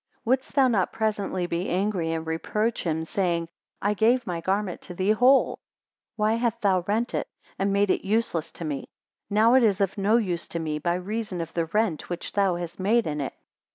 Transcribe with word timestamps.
271 0.23 0.31
Wouldst 0.31 0.55
thou 0.55 0.67
not 0.67 0.91
presently 0.91 1.45
be 1.45 1.69
angry, 1.69 2.11
and 2.11 2.25
reproach 2.25 2.81
him, 2.81 3.03
saying: 3.03 3.47
I 3.83 3.93
gave 3.93 4.25
my 4.25 4.41
garment 4.41 4.81
to 4.81 4.95
thee 4.95 5.11
whole, 5.11 5.59
why 6.15 6.37
halt 6.37 6.59
thou 6.61 6.79
rent 6.87 7.13
it, 7.13 7.27
and 7.59 7.71
made 7.71 7.91
it 7.91 8.03
useless 8.03 8.51
to 8.53 8.65
me? 8.65 8.89
Now 9.29 9.53
it 9.53 9.61
is 9.61 9.79
of 9.79 9.99
no 9.99 10.17
use 10.17 10.47
to 10.47 10.59
me, 10.59 10.79
by 10.79 10.95
reason 10.95 11.39
of 11.39 11.53
the 11.53 11.67
rent 11.67 12.09
which 12.09 12.33
thou 12.33 12.55
hast 12.55 12.79
made 12.79 13.05
in 13.05 13.21
it. 13.21 13.35